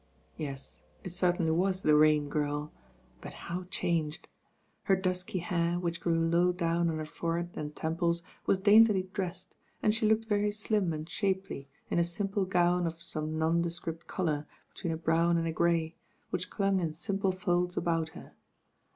[0.35, 2.71] Yes; it certainly was the RaiivGirl;
[3.21, 4.27] but how changed.
[4.85, 9.53] Her dusky hair, which grew low down on her forehead and temples, was daintily dressed,
[9.83, 14.47] and she looked very slim and shapely in a simple gown of some nondescript colour
[14.73, 15.93] between a brown and a grey,
[16.31, 18.33] which dung in simple folds about her.